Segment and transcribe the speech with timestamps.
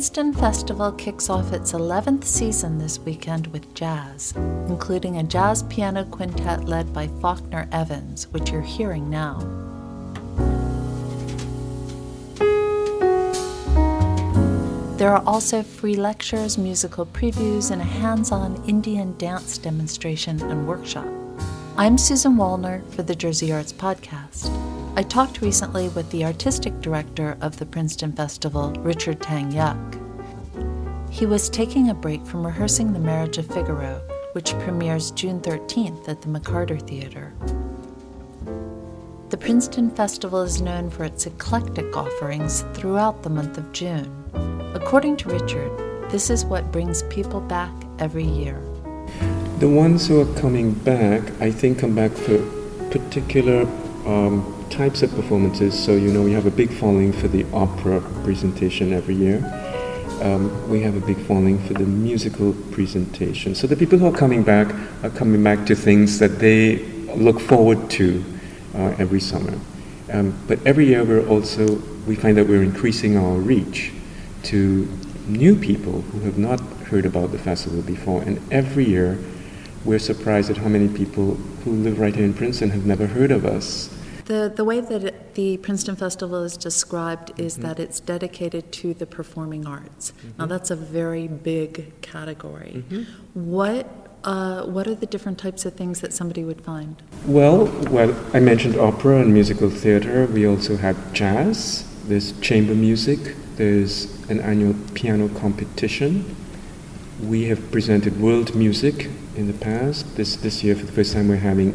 [0.00, 4.32] Princeton Festival kicks off its 11th season this weekend with jazz,
[4.66, 9.38] including a jazz piano quintet led by Faulkner Evans, which you're hearing now.
[14.96, 20.66] There are also free lectures, musical previews, and a hands on Indian dance demonstration and
[20.66, 21.08] workshop.
[21.76, 24.48] I'm Susan Wallner for the Jersey Arts Podcast.
[24.96, 29.99] I talked recently with the artistic director of the Princeton Festival, Richard Tang Yuk.
[31.10, 34.00] He was taking a break from rehearsing The Marriage of Figaro,
[34.32, 37.34] which premieres June 13th at the McCarter Theater.
[39.30, 44.08] The Princeton Festival is known for its eclectic offerings throughout the month of June.
[44.72, 48.62] According to Richard, this is what brings people back every year.
[49.58, 52.38] The ones who are coming back, I think, come back for
[52.90, 53.62] particular
[54.06, 55.76] um, types of performances.
[55.76, 59.59] So, you know, we have a big following for the opera presentation every year.
[60.20, 63.54] Um, we have a big following for the musical presentation.
[63.54, 66.84] So, the people who are coming back are coming back to things that they
[67.16, 68.22] look forward to
[68.74, 69.58] uh, every summer.
[70.12, 71.76] Um, but every year, we're also
[72.06, 73.92] we find that we're increasing our reach
[74.44, 74.86] to
[75.26, 76.60] new people who have not
[76.90, 78.22] heard about the festival before.
[78.22, 79.18] And every year,
[79.84, 83.30] we're surprised at how many people who live right here in Princeton have never heard
[83.30, 83.88] of us.
[84.26, 87.62] The, the way that it, the Princeton Festival is described is mm-hmm.
[87.62, 90.12] that it's dedicated to the performing arts.
[90.12, 90.38] Mm-hmm.
[90.38, 92.84] Now, that's a very big category.
[92.88, 93.50] Mm-hmm.
[93.50, 93.86] What
[94.24, 97.02] uh, what are the different types of things that somebody would find?
[97.26, 100.26] Well, well, I mentioned opera and musical theater.
[100.26, 101.86] We also have jazz.
[102.06, 103.34] There's chamber music.
[103.56, 106.36] There's an annual piano competition.
[107.22, 110.16] We have presented world music in the past.
[110.16, 111.72] This, this year, for the first time, we're having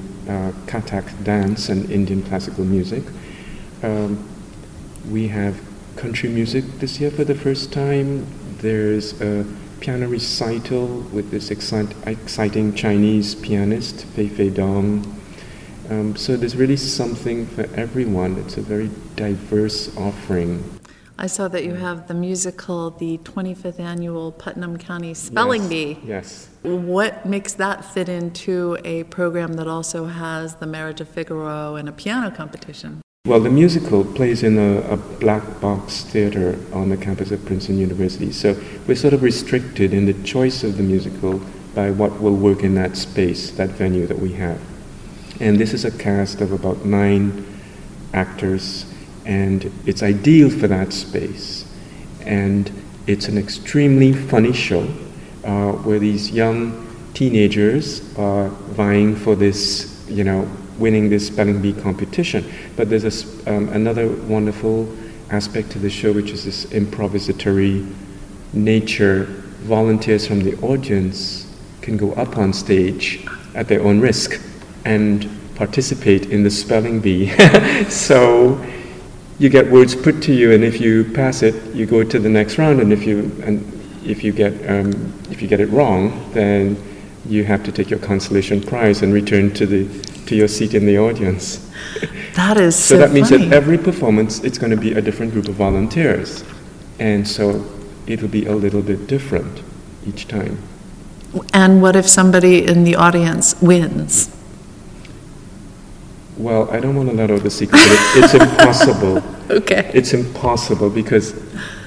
[0.68, 3.04] Kathak dance and Indian classical music.
[3.84, 4.28] Um,
[5.10, 5.62] we have
[5.96, 8.26] country music this year for the first time.
[8.60, 9.46] There's a
[9.80, 15.22] piano recital with this excite, exciting Chinese pianist, Fei Fei Dong.
[15.90, 18.38] Um, so there's really something for everyone.
[18.38, 20.64] It's a very diverse offering.
[21.18, 25.98] I saw that you have the musical, the 25th annual Putnam County Spelling yes, Bee.
[26.04, 26.50] Yes.
[26.64, 31.88] What makes that fit into a program that also has the Marriage of Figaro and
[31.88, 33.02] a piano competition?
[33.26, 37.80] Well, the musical plays in a, a, black box theater on the campus of Princeton
[37.80, 38.32] University.
[38.32, 41.42] So we're sort of restricted in the choice of the musical
[41.74, 44.62] by what will work in that space, that venue that we have.
[45.40, 47.46] And this is a cast of about nine
[48.14, 48.86] actors
[49.26, 51.66] and it's ideal for that space.
[52.22, 52.72] And
[53.08, 54.88] it's an extremely funny show
[55.44, 56.82] uh, where these young
[57.14, 62.46] teenagers are vying for this, you know, winning this spelling bee competition.
[62.76, 63.06] But there's
[63.46, 64.92] a, um, another wonderful
[65.30, 67.92] aspect to the show, which is this improvisatory
[68.54, 69.26] nature.
[69.66, 73.26] Volunteers from the audience can go up on stage
[73.56, 74.42] at their own risk
[74.84, 77.30] and participate in the spelling bee.
[77.90, 78.64] so
[79.40, 82.30] you get words put to you, and if you pass it, you go to the
[82.30, 82.80] next round.
[82.80, 83.62] And if you and
[84.06, 86.78] if you get um, if you get it wrong, then
[87.28, 89.88] you have to take your consolation prize and return to the
[90.28, 91.62] to your seat in the audience.
[92.36, 92.96] That is so.
[92.96, 93.46] so that means funny.
[93.46, 96.44] that every performance it's going to be a different group of volunteers,
[97.00, 97.66] and so
[98.08, 99.64] it'll be a little bit different
[100.06, 100.58] each time.
[101.54, 104.35] And what if somebody in the audience wins?
[106.38, 109.24] Well, I don't want to let out the secret, but it's impossible.
[109.48, 109.92] Okay.
[109.94, 111.36] It's impossible because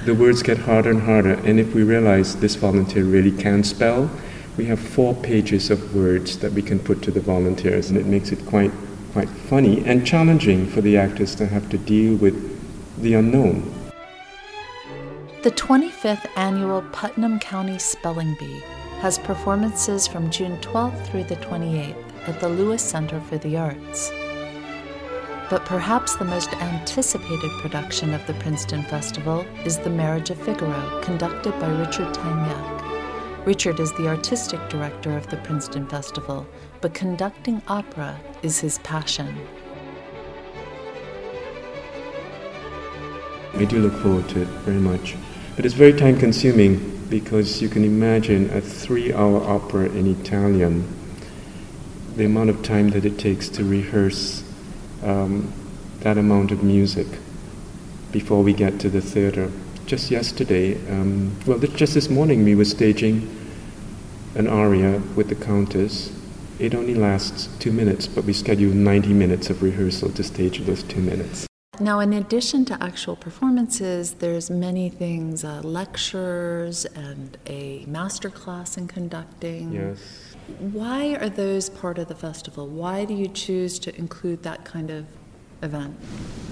[0.04, 1.32] the words get harder and harder.
[1.32, 4.08] And if we realize this volunteer really can spell,
[4.56, 8.06] we have four pages of words that we can put to the volunteers, and it
[8.06, 8.70] makes it quite,
[9.12, 12.36] quite funny and challenging for the actors to have to deal with
[13.02, 13.74] the unknown.
[15.42, 18.62] The 25th annual Putnam County Spelling Bee
[19.00, 24.12] has performances from June 12th through the 28th at the Lewis Center for the Arts
[25.50, 31.00] but perhaps the most anticipated production of the Princeton Festival is The Marriage of Figaro,
[31.02, 32.38] conducted by Richard Tang
[33.46, 36.46] Richard is the artistic director of the Princeton Festival,
[36.82, 39.34] but conducting opera is his passion.
[43.54, 45.16] I do look forward to it very much.
[45.56, 50.86] But it's very time consuming because you can imagine a three hour opera in Italian,
[52.16, 54.47] the amount of time that it takes to rehearse
[55.02, 55.52] um,
[56.00, 57.06] that amount of music
[58.12, 59.50] before we get to the theater.
[59.86, 63.34] Just yesterday, um, well, just this morning, we were staging
[64.34, 66.12] an aria with the Countess.
[66.58, 70.82] It only lasts two minutes, but we schedule 90 minutes of rehearsal to stage those
[70.82, 71.46] two minutes.
[71.80, 78.76] Now, in addition to actual performances, there's many things uh, lectures and a master class
[78.76, 79.72] in conducting.
[79.72, 80.34] Yes.
[80.58, 82.66] Why are those part of the festival?
[82.66, 85.06] Why do you choose to include that kind of
[85.62, 85.94] event?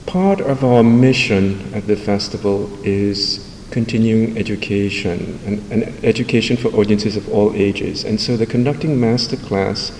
[0.04, 7.16] Part of our mission at the festival is continuing education and, and education for audiences
[7.16, 8.04] of all ages.
[8.04, 9.98] And so the conducting master class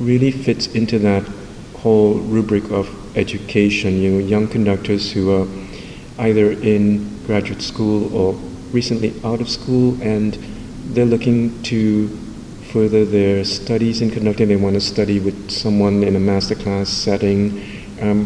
[0.00, 1.22] really fits into that
[1.78, 4.02] whole rubric of education.
[4.02, 5.46] You know, young conductors who are
[6.18, 8.34] either in graduate school or
[8.72, 10.34] recently out of school and
[10.88, 12.08] they're looking to
[12.76, 14.48] further their studies in conducting.
[14.48, 17.62] They want to study with someone in a masterclass setting.
[18.02, 18.20] Um,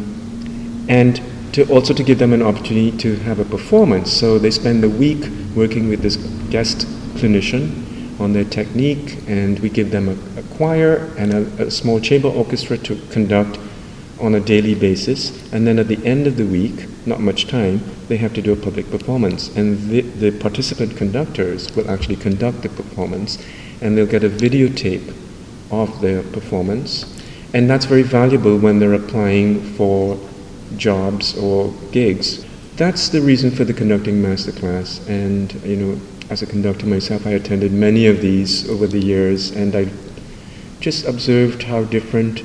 [0.88, 4.12] and to also to give them an opportunity to have a performance.
[4.12, 5.24] So they spend the week
[5.54, 6.16] working with this
[6.50, 6.78] guest
[7.14, 12.00] clinician on their technique, and we give them a, a choir and a, a, small
[12.00, 13.56] chamber orchestra to conduct
[14.20, 15.30] on a daily basis.
[15.52, 18.52] And then at the end of the week, not much time, they have to do
[18.52, 19.56] a public performance.
[19.56, 23.38] And the, the participant conductors will actually conduct the performance,
[23.80, 25.14] and they'll get a videotape
[25.70, 27.16] of their performance.
[27.52, 30.18] And that's very valuable when they're applying for
[30.76, 32.44] jobs or gigs.
[32.76, 35.06] That's the reason for the conducting masterclass.
[35.08, 36.00] And, you know,
[36.30, 39.88] as a conductor myself, I attended many of these over the years, and I
[40.78, 42.42] just observed how different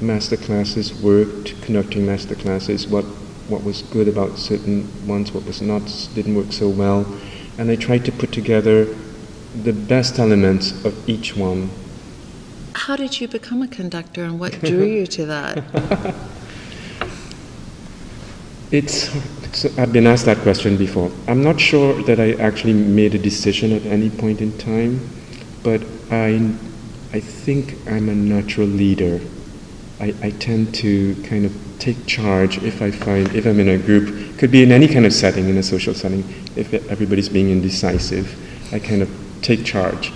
[0.00, 3.04] masterclasses worked, conducting masterclasses, what,
[3.48, 5.82] what was good about certain ones, what was not,
[6.14, 7.06] didn't work so well.
[7.56, 8.94] And I tried to put together
[9.62, 11.70] the best elements of each one.
[12.74, 16.14] How did you become a conductor and what drew you to that?
[18.70, 19.08] It's,
[19.78, 21.10] I've been asked that question before.
[21.26, 25.08] I'm not sure that I actually made a decision at any point in time,
[25.62, 25.80] but
[26.10, 26.52] I,
[27.14, 29.20] I think I'm a natural leader.
[30.00, 33.78] I, I tend to kind of take charge if I find, if I'm in a
[33.78, 36.22] group, could be in any kind of setting, in a social setting,
[36.54, 38.36] if everybody's being indecisive,
[38.74, 40.12] I kind of take charge.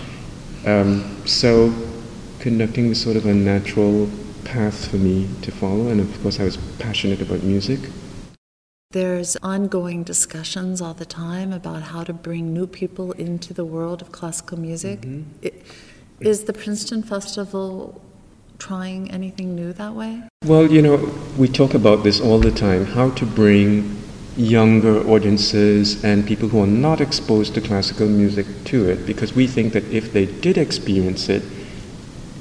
[0.66, 1.72] Um, so
[2.40, 4.08] conducting was sort of a natural
[4.44, 7.80] path for me to follow, and of course I was passionate about music.
[8.90, 14.02] There's ongoing discussions all the time about how to bring new people into the world
[14.02, 15.00] of classical music.
[15.00, 15.22] Mm-hmm.
[15.40, 15.62] It,
[16.20, 18.00] is the Princeton Festival
[18.58, 20.22] trying anything new that way?
[20.44, 20.96] Well, you know,
[21.36, 24.01] we talk about this all the time how to bring
[24.36, 29.46] younger audiences and people who are not exposed to classical music to it because we
[29.46, 31.42] think that if they did experience it,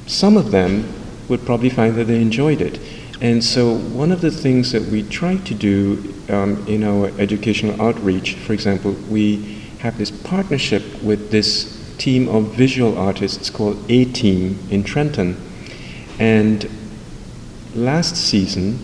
[0.08, 0.88] some of them
[1.28, 2.80] would probably find that they enjoyed it.
[3.22, 7.80] And so, one of the things that we try to do um, in our educational
[7.80, 14.06] outreach, for example, we have this partnership with this team of visual artists called A
[14.06, 15.38] Team in Trenton.
[16.20, 16.68] And
[17.76, 18.80] last season,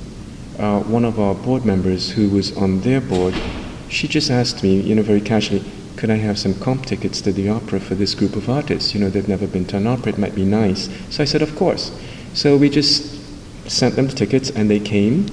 [0.59, 3.33] uh, one of our board members who was on their board,
[3.89, 5.63] she just asked me, you know, very casually,
[5.95, 8.94] could I have some comp tickets to the opera for this group of artists?
[8.94, 10.89] You know, they've never been to an opera, it might be nice.
[11.09, 11.92] So I said, of course.
[12.33, 13.18] So we just
[13.69, 15.27] sent them the tickets and they came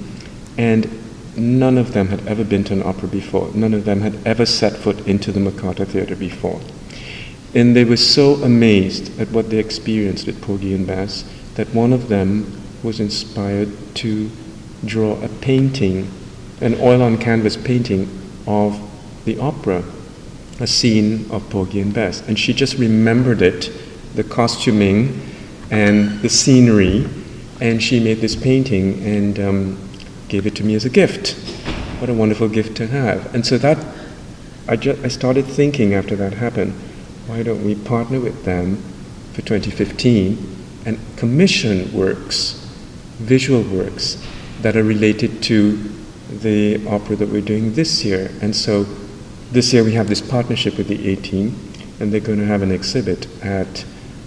[0.57, 0.89] and
[1.37, 3.51] none of them had ever been to an opera before.
[3.53, 6.61] None of them had ever set foot into the McCarter Theatre before.
[7.53, 11.23] And they were so amazed at what they experienced at Porgy and Bess
[11.55, 14.29] that one of them was inspired to
[14.85, 16.11] draw a painting,
[16.61, 18.07] an oil on canvas painting
[18.47, 18.79] of
[19.25, 19.83] the opera,
[20.59, 22.21] a scene of Porgy and Bess.
[22.27, 23.71] And she just remembered it,
[24.15, 25.19] the costuming
[25.71, 27.07] and the scenery,
[27.59, 29.89] and she made this painting and um,
[30.27, 31.31] gave it to me as a gift.
[31.99, 33.33] What a wonderful gift to have.
[33.33, 33.83] And so that,
[34.67, 36.73] I, just, I started thinking after that happened,
[37.27, 38.77] why don't we partner with them
[39.33, 42.53] for 2015 and commission works,
[43.17, 44.23] visual works,
[44.65, 45.77] that are related to
[46.41, 48.31] the opera that we're doing this year.
[48.41, 48.83] And so
[49.51, 51.55] this year we have this partnership with the A Team,
[51.99, 53.85] and they're going to have an exhibit at,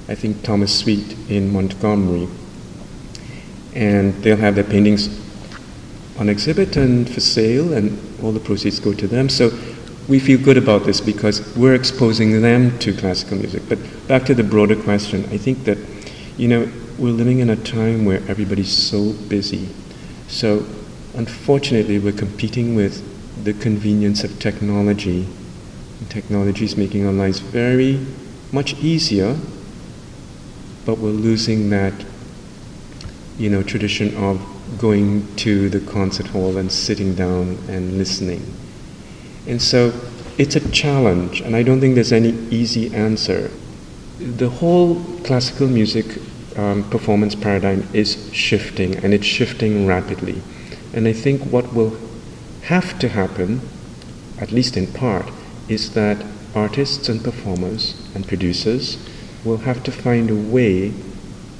[0.09, 2.29] I think, Thomas Sweet in Montgomery
[3.75, 5.09] and they'll have their paintings
[6.19, 9.29] on exhibit and for sale, and all the proceeds go to them.
[9.29, 9.51] So
[10.09, 13.63] we feel good about this because we're exposing them to classical music.
[13.69, 15.79] But back to the broader question, I think that,
[16.37, 19.69] you know, we're living in a time where everybody's so busy.
[20.29, 20.67] So
[21.15, 23.03] unfortunately, we're competing with
[23.45, 25.27] the convenience of technology.
[26.09, 28.07] Technology is making our lives very
[28.53, 29.37] much easier,
[30.87, 31.93] but we're losing that
[33.39, 34.41] you know, tradition of
[34.79, 38.43] going to the concert hall and sitting down and listening.
[39.47, 39.93] And so
[40.37, 43.51] it's a challenge, and I don't think there's any easy answer.
[44.19, 46.21] The whole classical music
[46.59, 50.43] um, performance paradigm is shifting, and it's shifting rapidly.
[50.93, 51.97] And I think what will
[52.63, 53.61] have to happen,
[54.39, 55.31] at least in part,
[55.69, 56.25] is that
[56.55, 58.99] artists and performers and producers
[59.45, 60.93] will have to find a way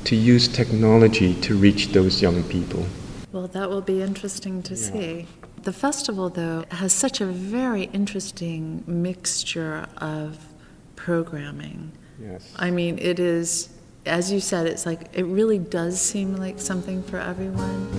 [0.05, 2.87] to use technology to reach those young people.
[3.31, 4.91] Well, that will be interesting to yeah.
[4.91, 5.27] see.
[5.63, 10.39] The festival, though, has such a very interesting mixture of
[10.97, 11.93] programming.
[12.21, 12.53] Yes.
[12.57, 13.69] I mean, it is,
[14.07, 17.91] as you said, it's like, it really does seem like something for everyone.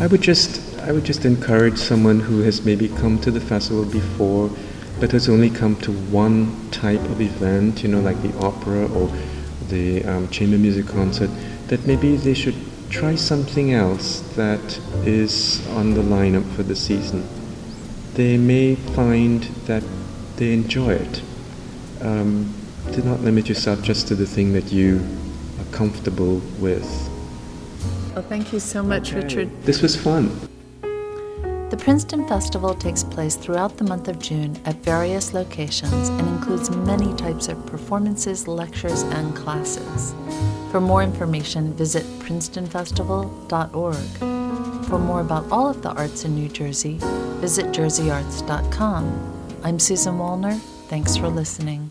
[0.00, 3.84] I would just, I would just encourage someone who has maybe come to the festival
[3.84, 4.50] before,
[4.98, 9.12] but has only come to one type of event, you know, like the opera or
[9.68, 11.30] the um, chamber music concert,
[11.68, 12.56] that maybe they should
[12.90, 17.26] try something else that is on the lineup for the season.
[18.14, 19.82] They may find that
[20.36, 21.22] they enjoy it.
[22.00, 22.52] Um,
[22.90, 25.00] do not limit yourself just to the thing that you
[25.72, 26.86] comfortable with.
[28.14, 29.22] Well, thank you so much, okay.
[29.22, 29.62] Richard.
[29.62, 30.30] This was fun.
[31.72, 36.70] The Princeton Festival takes place throughout the month of June at various locations and includes
[36.70, 40.14] many types of performances, lectures, and classes.
[40.70, 44.86] For more information, visit princetonfestival.org.
[44.86, 46.98] For more about all of the arts in New Jersey,
[47.40, 49.60] visit jerseyarts.com.
[49.64, 50.58] I'm Susan Wallner.
[50.88, 51.90] Thanks for listening.